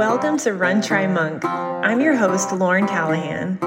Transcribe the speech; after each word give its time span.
welcome 0.00 0.38
to 0.38 0.48
RunTriMonk. 0.52 1.44
I'm 1.44 2.00
your 2.00 2.16
host, 2.16 2.52
Lauren 2.52 2.86
Callahan. 2.86 3.58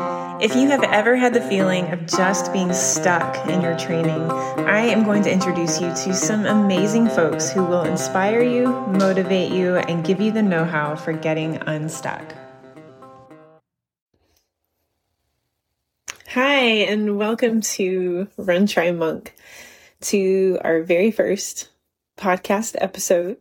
If 0.42 0.56
you 0.56 0.68
have 0.70 0.82
ever 0.82 1.16
had 1.16 1.36
the 1.36 1.42
feeling 1.42 1.86
of 1.92 2.08
just 2.08 2.52
being 2.52 2.74
stuck 2.74 3.48
in 3.48 3.62
your 3.62 3.78
training, 3.78 4.32
I 4.32 4.80
am 4.80 5.04
going 5.04 5.22
to 5.26 5.32
introduce 5.32 5.80
you 5.80 5.90
to 5.90 6.14
some 6.16 6.48
amazing 6.48 7.08
folks 7.10 7.52
who 7.52 7.64
will 7.64 7.84
inspire 7.84 8.42
you, 8.42 8.68
motivate 8.88 9.52
you, 9.52 9.76
and 9.76 10.04
give 10.04 10.20
you 10.20 10.32
the 10.32 10.42
know 10.42 10.66
how 10.66 10.96
for 10.96 11.14
getting 11.14 11.58
unstuck. 11.68 12.34
Hi, 16.30 16.64
and 16.64 17.16
welcome 17.16 17.62
to 17.62 18.28
RunTriMonk, 18.40 19.28
to 20.02 20.58
our 20.64 20.82
very 20.82 21.12
first 21.12 21.70
podcast 22.18 22.76
episode. 22.80 23.38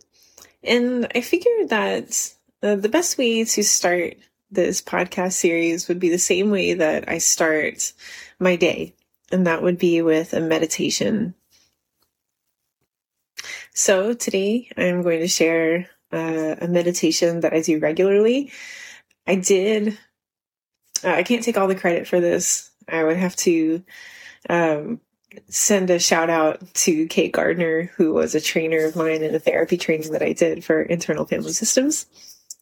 And 0.63 1.11
I 1.15 1.23
figured 1.23 1.71
that 1.71 2.35
uh, 2.63 2.77
the 2.77 2.89
best 2.89 3.19
way 3.19 3.45
to 3.45 3.63
start 3.63 4.15
this 4.51 4.83
podcast 4.83 5.33
series 5.33 5.89
would 5.89 5.99
be 5.99 6.11
the 6.11 6.19
same 6.19 6.51
way 6.51 6.75
that 6.75 7.09
I 7.09 7.19
start 7.19 7.93
my 8.39 8.57
day, 8.57 8.95
and 9.31 9.47
that 9.47 9.63
would 9.63 9.79
be 9.79 10.03
with 10.03 10.33
a 10.35 10.41
meditation. 10.41 11.35
So 13.75 14.13
today 14.13 14.69
I'm 14.77 15.03
going 15.03 15.21
to 15.21 15.29
share 15.29 15.89
uh, 16.13 16.57
a 16.61 16.69
meditation 16.69 17.41
that 17.41 17.55
I 17.55 17.63
do 17.63 17.79
regularly. 17.79 18.53
I 19.27 19.37
did, 19.37 19.99
uh, 21.03 21.11
I 21.11 21.23
can't 21.23 21.43
take 21.43 21.57
all 21.57 21.69
the 21.69 21.75
credit 21.75 22.07
for 22.07 22.21
this. 22.21 22.71
I 22.87 23.03
would 23.03 23.17
have 23.17 23.37
to 23.37 23.83
um, 24.51 25.01
send 25.49 25.89
a 25.89 25.99
shout 25.99 26.29
out 26.29 26.75
to 26.75 27.07
Kay 27.07 27.29
Gardner, 27.29 27.85
who 27.97 28.13
was 28.13 28.35
a 28.35 28.41
trainer 28.41 28.85
of 28.85 28.97
mine 28.97 29.23
in 29.23 29.35
a 29.35 29.39
therapy 29.39 29.79
training 29.79 30.13
that 30.13 30.23
I 30.23 30.33
did 30.33 30.65
for 30.65 30.83
internal 30.83 31.25
family 31.25 31.53
systems. 31.53 32.07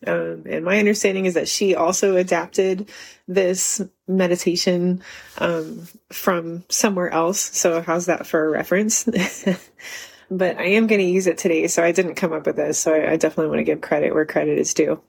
Um, 0.07 0.45
and 0.47 0.65
my 0.65 0.79
understanding 0.79 1.27
is 1.27 1.35
that 1.35 1.49
she 1.49 1.75
also 1.75 2.16
adapted 2.16 2.88
this 3.29 3.83
meditation 4.09 5.02
um, 5.38 5.87
from 6.11 6.65
somewhere 6.71 7.11
else. 7.11 7.38
So, 7.38 7.83
how's 7.83 8.07
that 8.07 8.27
for 8.27 8.45
a 8.45 8.49
reference? 8.49 9.05
but 10.30 10.57
I 10.59 10.65
am 10.65 10.87
going 10.87 11.01
to 11.01 11.07
use 11.07 11.27
it 11.27 11.37
today. 11.37 11.66
So, 11.66 11.85
I 11.85 11.93
didn't 11.93 12.15
come 12.15 12.33
up 12.33 12.47
with 12.47 12.57
this. 12.57 12.79
So, 12.79 12.95
I, 12.95 13.13
I 13.13 13.16
definitely 13.16 13.49
want 13.49 13.59
to 13.59 13.65
give 13.65 13.83
credit 13.83 14.15
where 14.15 14.24
credit 14.24 14.59
is 14.59 14.73
due. 14.73 15.02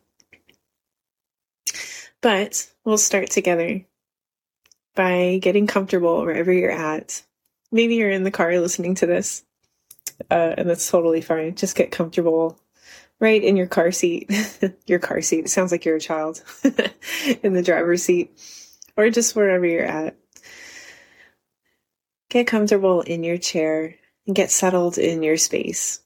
But 2.22 2.70
we'll 2.84 2.98
start 2.98 3.30
together 3.30 3.86
by 4.94 5.40
getting 5.42 5.68
comfortable 5.68 6.22
wherever 6.22 6.52
you're 6.52 6.70
at. 6.70 7.24
Maybe 7.72 7.96
you're 7.96 8.12
in 8.12 8.24
the 8.24 8.32
car 8.32 8.60
listening 8.60 8.96
to 8.96 9.06
this, 9.06 9.44
uh, 10.30 10.56
and 10.58 10.70
that's 10.70 10.90
totally 10.90 11.22
fine. 11.22 11.56
Just 11.56 11.78
get 11.78 11.92
comfortable 11.92 12.60
right 13.22 13.42
in 13.42 13.56
your 13.56 13.68
car 13.68 13.92
seat. 13.92 14.30
your 14.88 15.00
car 15.00 15.22
seat. 15.22 15.46
It 15.46 15.50
sounds 15.50 15.72
like 15.72 15.86
you're 15.86 15.96
a 15.96 16.02
child 16.02 16.44
in 17.44 17.54
the 17.54 17.64
driver's 17.64 18.04
seat, 18.04 18.38
or 18.98 19.10
just 19.10 19.36
wherever 19.36 19.66
you're 19.66 19.86
at. 19.86 20.18
Get 22.30 22.48
comfortable 22.48 23.02
in 23.02 23.24
your 23.24 23.38
chair 23.38 23.96
and 24.26 24.36
get 24.36 24.52
settled 24.52 24.98
in 24.98 25.24
your 25.24 25.38
space. 25.38 26.02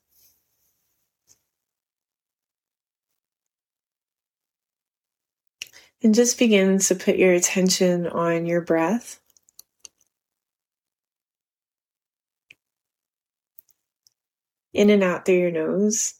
And 6.03 6.13
just 6.13 6.37
begin 6.37 6.77
to 6.79 6.95
put 6.95 7.15
your 7.15 7.33
attention 7.33 8.05
on 8.05 8.45
your 8.45 8.61
breath. 8.61 9.19
In 14.73 14.89
and 14.89 15.01
out 15.01 15.25
through 15.25 15.35
your 15.35 15.51
nose. 15.51 16.15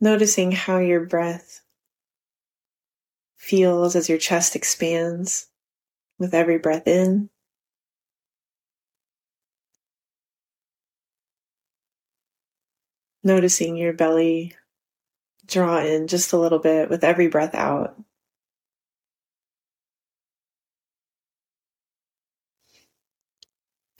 Noticing 0.00 0.52
how 0.52 0.78
your 0.78 1.00
breath 1.04 1.62
feels 3.36 3.96
as 3.96 4.08
your 4.08 4.18
chest 4.18 4.54
expands 4.54 5.46
with 6.18 6.34
every 6.34 6.58
breath 6.58 6.86
in. 6.86 7.30
Noticing 13.24 13.76
your 13.76 13.92
belly 13.92 14.54
draw 15.46 15.78
in 15.80 16.06
just 16.06 16.32
a 16.32 16.38
little 16.38 16.60
bit 16.60 16.88
with 16.88 17.02
every 17.02 17.26
breath 17.26 17.54
out. 17.54 17.96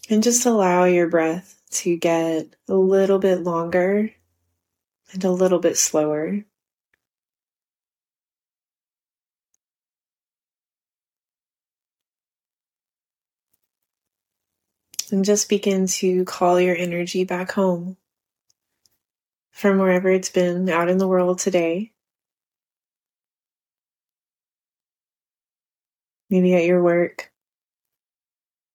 And 0.08 0.22
just 0.22 0.46
allow 0.46 0.84
your 0.84 1.08
breath 1.08 1.60
to 1.70 1.96
get 1.96 2.54
a 2.68 2.74
little 2.74 3.18
bit 3.18 3.40
longer 3.40 4.12
and 5.12 5.24
a 5.24 5.30
little 5.30 5.58
bit 5.58 5.76
slower. 5.76 6.44
And 15.10 15.24
just 15.24 15.48
begin 15.48 15.86
to 15.86 16.24
call 16.26 16.60
your 16.60 16.76
energy 16.76 17.24
back 17.24 17.52
home 17.52 17.96
from 19.50 19.78
wherever 19.78 20.10
it's 20.10 20.28
been 20.28 20.68
out 20.68 20.90
in 20.90 20.98
the 20.98 21.08
world 21.08 21.38
today. 21.38 21.92
Maybe 26.28 26.54
at 26.54 26.66
your 26.66 26.82
work, 26.82 27.32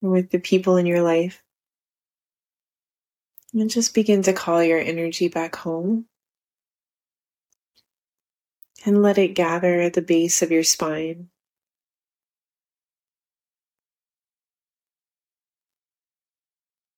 or 0.01 0.09
with 0.09 0.31
the 0.31 0.39
people 0.39 0.77
in 0.77 0.87
your 0.87 1.03
life. 1.03 1.43
And 3.53 3.69
just 3.69 3.93
begin 3.93 4.23
to 4.23 4.33
call 4.33 4.63
your 4.63 4.79
energy 4.79 5.27
back 5.27 5.55
home 5.55 6.07
and 8.85 9.01
let 9.01 9.17
it 9.17 9.29
gather 9.29 9.79
at 9.81 9.93
the 9.93 10.01
base 10.01 10.41
of 10.41 10.51
your 10.51 10.63
spine. 10.63 11.29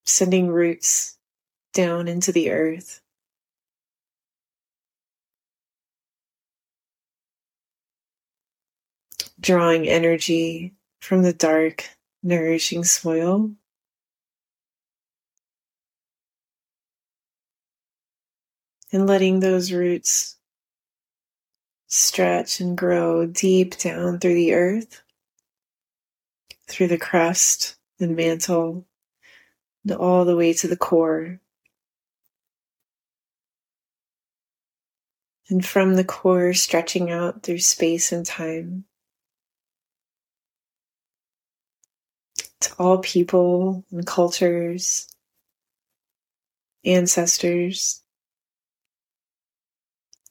Sending 0.05 0.47
roots 0.47 1.17
down 1.73 2.07
into 2.07 2.31
the 2.31 2.51
earth. 2.51 3.01
Drawing 9.39 9.87
energy 9.87 10.73
from 11.01 11.21
the 11.21 11.33
dark, 11.33 11.89
nourishing 12.23 12.83
soil. 12.83 13.51
And 18.91 19.05
letting 19.05 19.39
those 19.39 19.71
roots 19.71 20.34
stretch 21.95 22.59
and 22.59 22.77
grow 22.77 23.25
deep 23.25 23.77
down 23.77 24.19
through 24.19 24.33
the 24.33 24.53
earth, 24.53 25.01
through 26.67 26.87
the 26.87 26.97
crust 26.97 27.77
and 27.99 28.15
mantle, 28.15 28.85
and 29.83 29.95
all 29.95 30.25
the 30.25 30.35
way 30.35 30.53
to 30.53 30.67
the 30.67 30.77
core. 30.77 31.39
And 35.49 35.65
from 35.65 35.95
the 35.95 36.03
core, 36.03 36.53
stretching 36.53 37.11
out 37.11 37.43
through 37.43 37.59
space 37.59 38.11
and 38.11 38.25
time 38.25 38.85
to 42.61 42.73
all 42.79 42.97
people 42.97 43.85
and 43.91 44.05
cultures, 44.05 45.07
ancestors, 46.83 48.01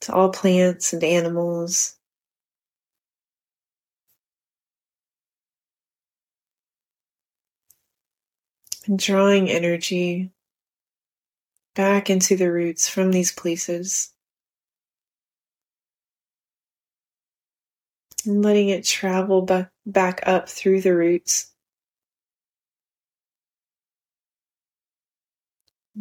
to 0.05 0.13
all 0.13 0.29
plants 0.29 0.93
and 0.93 1.03
animals. 1.03 1.95
And 8.85 8.99
drawing 8.99 9.49
energy 9.49 10.31
back 11.73 12.11
into 12.11 12.37
the 12.37 12.51
roots 12.51 12.87
from 12.87 13.11
these 13.11 13.31
places. 13.31 14.11
And 18.27 18.43
letting 18.43 18.69
it 18.69 18.85
travel 18.85 19.41
back, 19.41 19.71
back 19.87 20.21
up 20.27 20.47
through 20.47 20.81
the 20.81 20.95
roots. 20.95 21.51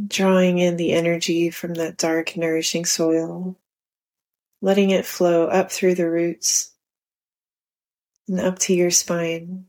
Drawing 0.08 0.58
in 0.58 0.76
the 0.76 0.92
energy 0.92 1.48
from 1.50 1.74
that 1.74 1.96
dark, 1.96 2.36
nourishing 2.36 2.84
soil 2.84 3.56
letting 4.64 4.88
it 4.88 5.04
flow 5.04 5.46
up 5.46 5.70
through 5.70 5.94
the 5.94 6.08
roots 6.08 6.72
and 8.26 8.40
up 8.40 8.58
to 8.58 8.72
your 8.72 8.90
spine. 8.90 9.66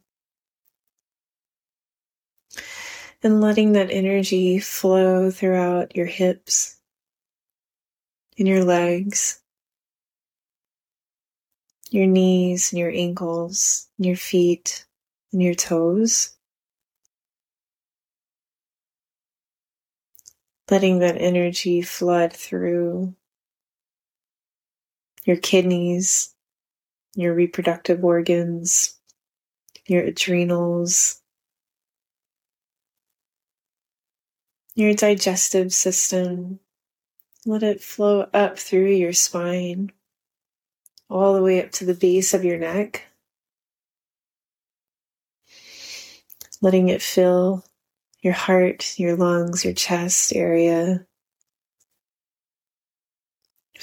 And 3.22 3.42
letting 3.42 3.74
that 3.74 3.92
energy 3.92 4.58
flow 4.58 5.32
throughout 5.32 5.98
your 5.98 6.06
hips 6.06 6.78
and 8.40 8.48
your 8.48 8.64
legs, 8.64 9.42
your 11.90 12.08
knees 12.08 12.72
and 12.72 12.80
your 12.80 12.92
ankles, 12.92 13.90
and 13.98 14.06
your 14.06 14.16
feet 14.16 14.86
and 15.34 15.44
your 15.44 15.56
toes. 15.56 16.38
Letting 20.72 21.00
that 21.00 21.18
energy 21.20 21.82
flood 21.82 22.32
through 22.32 23.14
your 25.26 25.38
kidneys, 25.38 26.34
your 27.16 27.34
reproductive 27.34 28.04
organs, 28.04 28.98
your 29.88 30.04
adrenals, 30.04 31.22
your 34.76 34.94
digestive 34.94 35.74
system. 35.74 36.60
Let 37.46 37.64
it 37.64 37.82
flow 37.82 38.28
up 38.34 38.58
through 38.58 38.92
your 38.92 39.14
spine, 39.14 39.92
all 41.10 41.34
the 41.34 41.44
way 41.44 41.64
up 41.64 41.72
to 41.74 41.86
the 41.86 41.94
base 41.94 42.34
of 42.34 42.44
your 42.44 42.58
neck. 42.58 43.04
Letting 46.62 46.90
it 46.90 47.02
fill 47.02 47.66
your 48.22 48.34
heart, 48.34 48.98
your 48.98 49.16
lungs, 49.16 49.64
your 49.64 49.74
chest 49.74 50.34
area, 50.36 51.06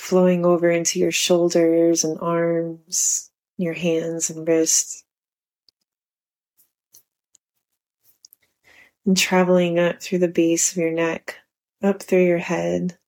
flowing 0.02 0.44
over 0.44 0.69
into 0.69 0.99
your 0.99 1.12
shoulders 1.12 2.02
and 2.02 2.19
arms, 2.20 3.31
your 3.56 3.72
hands 3.72 4.31
and 4.31 4.49
wrists. 4.49 5.04
And 9.06 9.16
traveling 9.16 9.78
up 9.78 10.02
through 10.02 10.19
the 10.19 10.26
base 10.26 10.72
of 10.72 10.78
your 10.78 10.90
neck, 10.90 11.37
up 11.84 12.02
through 12.02 12.26
your 12.26 12.38
head, 12.38 12.99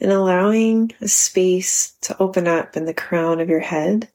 and 0.00 0.10
allowing 0.10 0.92
a 1.02 1.08
space 1.08 1.98
to 2.00 2.16
open 2.18 2.48
up 2.48 2.74
in 2.74 2.86
the 2.86 2.94
crown 2.94 3.38
of 3.38 3.50
your 3.50 3.60
head. 3.60 4.08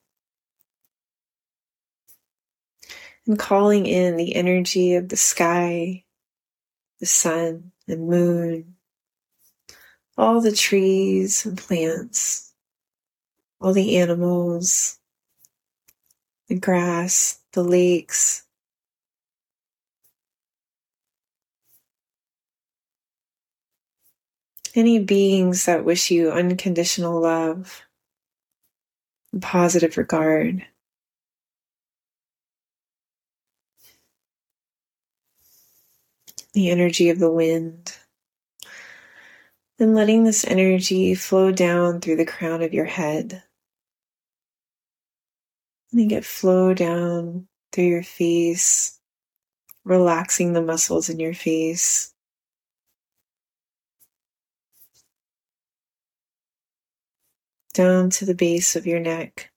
And 3.27 3.37
calling 3.37 3.85
in 3.85 4.17
the 4.17 4.35
energy 4.35 4.95
of 4.95 5.07
the 5.07 5.17
sky, 5.17 6.03
the 6.99 7.05
sun 7.05 7.71
and 7.87 8.07
moon, 8.07 8.72
all 10.17 10.41
the 10.41 10.51
trees 10.51 11.45
and 11.45 11.57
plants, 11.57 12.53
all 13.59 13.73
the 13.73 13.97
animals, 13.97 14.99
the 16.47 16.59
grass, 16.59 17.39
the 17.53 17.63
lakes. 17.63 18.43
Any 24.75 24.99
beings 24.99 25.65
that 25.65 25.85
wish 25.85 26.09
you 26.09 26.31
unconditional 26.31 27.21
love 27.21 27.83
positive 29.41 29.97
regard. 29.97 30.65
The 36.53 36.69
energy 36.69 37.09
of 37.09 37.19
the 37.19 37.31
wind 37.31 37.97
then 39.83 39.93
letting 39.93 40.23
this 40.23 40.45
energy 40.45 41.13
flow 41.13 41.51
down 41.51 41.99
through 41.99 42.15
the 42.15 42.25
crown 42.25 42.61
of 42.61 42.73
your 42.73 42.85
head. 42.85 43.43
Letting 45.91 46.11
it 46.11 46.23
flow 46.23 46.73
down 46.73 47.49
through 47.73 47.83
your 47.87 48.03
face, 48.03 48.97
relaxing 49.83 50.53
the 50.53 50.61
muscles 50.61 51.09
in 51.09 51.19
your 51.19 51.33
face. 51.33 52.13
Down 57.73 58.09
to 58.11 58.25
the 58.25 58.35
base 58.35 58.77
of 58.77 58.87
your 58.87 59.01
neck, 59.01 59.51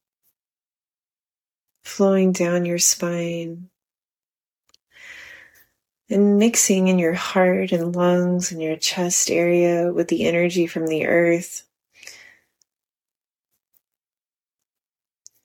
flowing 1.84 2.32
down 2.32 2.64
your 2.64 2.78
spine, 2.78 3.68
and 6.08 6.38
mixing 6.38 6.88
in 6.88 6.98
your 6.98 7.14
heart 7.14 7.72
and 7.72 7.96
lungs 7.96 8.52
and 8.52 8.62
your 8.62 8.76
chest 8.76 9.30
area 9.30 9.92
with 9.92 10.08
the 10.08 10.26
energy 10.26 10.66
from 10.66 10.86
the 10.86 11.06
earth. 11.06 11.66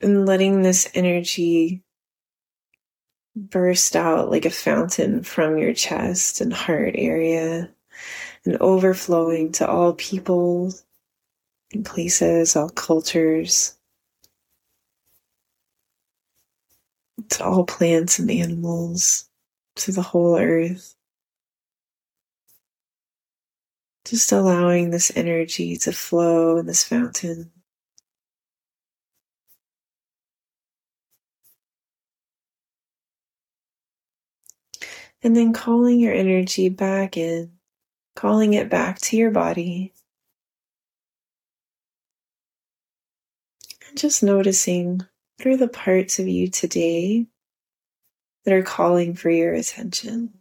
And 0.01 0.25
letting 0.25 0.61
this 0.61 0.89
energy 0.93 1.83
burst 3.35 3.95
out 3.95 4.29
like 4.29 4.45
a 4.45 4.49
fountain 4.49 5.23
from 5.23 5.57
your 5.57 5.73
chest 5.73 6.41
and 6.41 6.53
heart 6.53 6.95
area 6.95 7.69
and 8.45 8.57
overflowing 8.57 9.51
to 9.53 9.67
all 9.67 9.93
people 9.93 10.73
and 11.73 11.85
places, 11.85 12.55
all 12.55 12.69
cultures, 12.69 13.77
to 17.29 17.43
all 17.45 17.63
plants 17.63 18.19
and 18.19 18.29
animals 18.29 19.29
to 19.81 19.91
the 19.91 20.01
whole 20.01 20.37
earth. 20.37 20.95
Just 24.05 24.31
allowing 24.31 24.91
this 24.91 25.11
energy 25.15 25.75
to 25.77 25.91
flow 25.91 26.57
in 26.57 26.65
this 26.65 26.83
fountain. 26.83 27.51
And 35.23 35.35
then 35.35 35.53
calling 35.53 35.99
your 35.99 36.13
energy 36.13 36.69
back 36.69 37.15
in, 37.17 37.51
calling 38.15 38.53
it 38.53 38.69
back 38.69 38.99
to 39.01 39.17
your 39.17 39.31
body. 39.31 39.93
And 43.87 43.97
just 43.97 44.23
noticing 44.23 45.01
what 45.37 45.47
are 45.47 45.57
the 45.57 45.67
parts 45.67 46.19
of 46.19 46.27
you 46.27 46.49
today 46.49 47.27
that 48.45 48.53
are 48.53 48.63
calling 48.63 49.15
for 49.15 49.29
your 49.29 49.53
attention. 49.53 50.33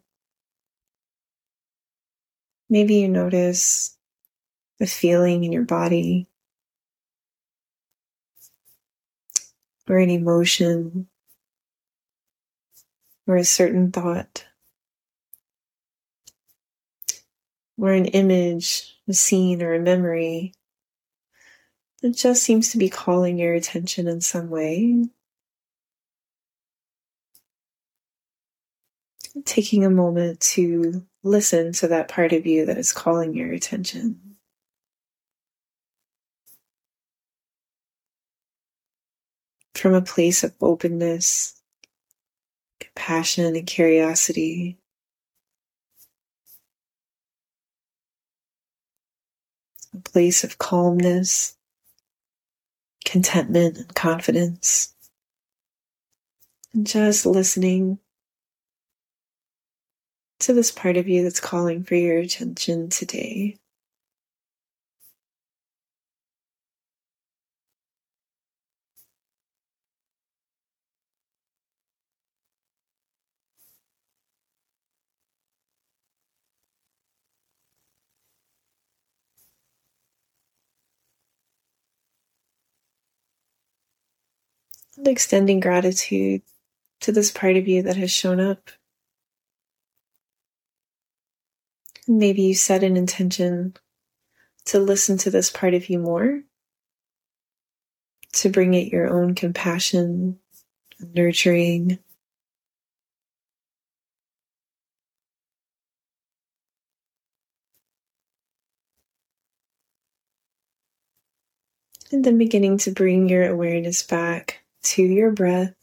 Maybe 2.68 2.96
you 2.96 3.08
notice 3.08 3.96
a 4.80 4.86
feeling 4.86 5.44
in 5.44 5.52
your 5.52 5.64
body 5.64 6.26
or 9.88 9.98
an 9.98 10.10
emotion 10.10 11.08
or 13.26 13.36
a 13.36 13.44
certain 13.44 13.90
thought 13.90 14.46
or 17.80 17.92
an 17.92 18.06
image, 18.06 18.94
a 19.08 19.14
scene, 19.14 19.62
or 19.62 19.74
a 19.74 19.80
memory 19.80 20.52
that 22.02 22.10
just 22.10 22.42
seems 22.42 22.70
to 22.70 22.78
be 22.78 22.88
calling 22.88 23.38
your 23.38 23.54
attention 23.54 24.06
in 24.06 24.20
some 24.20 24.50
way. 24.50 25.06
Taking 29.44 29.84
a 29.84 29.90
moment 29.90 30.40
to 30.40 31.06
listen 31.22 31.72
to 31.74 31.88
that 31.88 32.08
part 32.08 32.32
of 32.32 32.46
you 32.46 32.66
that 32.66 32.78
is 32.78 32.92
calling 32.92 33.34
your 33.34 33.52
attention. 33.52 34.36
From 39.74 39.94
a 39.94 40.02
place 40.02 40.44
of 40.44 40.54
openness, 40.60 41.60
compassion, 42.80 43.56
and 43.56 43.66
curiosity. 43.66 44.78
A 49.94 49.98
place 49.98 50.44
of 50.44 50.58
calmness, 50.58 51.56
contentment, 53.04 53.78
and 53.78 53.94
confidence. 53.94 54.94
And 56.72 56.86
just 56.86 57.26
listening 57.26 57.98
to 60.40 60.52
this 60.54 60.70
part 60.70 60.96
of 60.96 61.08
you 61.08 61.22
that's 61.22 61.40
calling 61.40 61.84
for 61.84 61.94
your 61.94 62.18
attention 62.18 62.88
today. 62.88 63.56
And 84.96 85.08
extending 85.08 85.60
gratitude 85.60 86.42
to 87.00 87.12
this 87.12 87.30
part 87.30 87.56
of 87.56 87.68
you 87.68 87.82
that 87.82 87.96
has 87.96 88.10
shown 88.10 88.40
up 88.40 88.70
Maybe 92.08 92.42
you 92.42 92.54
set 92.54 92.82
an 92.82 92.96
intention 92.96 93.74
to 94.66 94.78
listen 94.78 95.18
to 95.18 95.30
this 95.30 95.50
part 95.50 95.74
of 95.74 95.88
you 95.88 95.98
more, 95.98 96.42
to 98.34 98.48
bring 98.48 98.74
it 98.74 98.92
your 98.92 99.08
own 99.08 99.34
compassion, 99.34 100.38
nurturing. 101.14 101.98
And 112.12 112.24
then 112.24 112.38
beginning 112.38 112.78
to 112.78 112.90
bring 112.90 113.28
your 113.28 113.48
awareness 113.48 114.02
back 114.02 114.62
to 114.82 115.02
your 115.02 115.30
breath, 115.30 115.74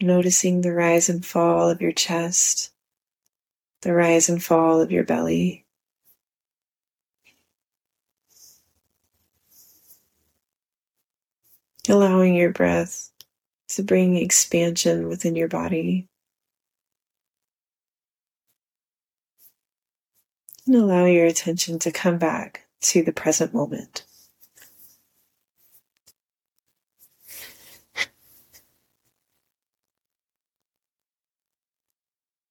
noticing 0.00 0.62
the 0.62 0.72
rise 0.72 1.10
and 1.10 1.24
fall 1.24 1.68
of 1.68 1.82
your 1.82 1.92
chest 1.92 2.72
the 3.82 3.92
rise 3.92 4.28
and 4.28 4.42
fall 4.42 4.80
of 4.80 4.92
your 4.92 5.04
belly. 5.04 5.66
allowing 11.88 12.34
your 12.34 12.52
breath 12.52 13.10
to 13.68 13.82
bring 13.82 14.16
expansion 14.16 15.08
within 15.08 15.36
your 15.36 15.48
body. 15.48 16.08
And 20.66 20.76
allow 20.76 21.06
your 21.06 21.26
attention 21.26 21.78
to 21.80 21.90
come 21.90 22.18
back 22.18 22.66
to 22.82 23.02
the 23.02 23.12
present 23.12 23.54
moment. 23.54 24.04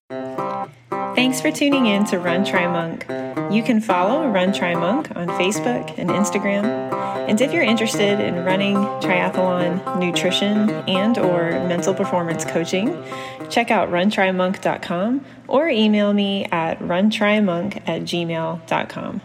Thanks 0.10 1.42
for 1.42 1.52
tuning 1.52 1.88
in 1.88 2.06
to 2.06 2.18
RunTriMonk. 2.18 3.52
You 3.54 3.62
can 3.62 3.82
follow 3.82 4.32
RunTriMonk 4.32 5.18
on 5.18 5.28
Facebook 5.30 5.98
and 5.98 6.10
Instagram. 6.10 6.64
And 7.28 7.42
if 7.42 7.52
you're 7.52 7.64
interested 7.64 8.22
in 8.22 8.46
running, 8.46 8.76
triathlon, 8.76 10.00
nutrition, 10.00 10.70
and 10.88 11.18
or 11.18 11.52
mental 11.68 11.94
performance 11.94 12.46
coaching, 12.46 13.04
check 13.50 13.70
out 13.70 13.90
runtrimonk.com 13.90 15.26
or 15.48 15.68
email 15.68 16.14
me 16.14 16.46
at 16.46 16.80
runtrimonk 16.80 17.82
at 17.88 18.04
gmail.com. 18.04 19.22